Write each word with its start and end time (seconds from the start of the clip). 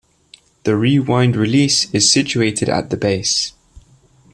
The 0.63 0.75
rewind 0.75 1.35
release 1.35 1.87
is 1.93 2.11
situated 2.11 2.67
at 2.69 2.89
the 2.89 2.97
base. 2.97 3.53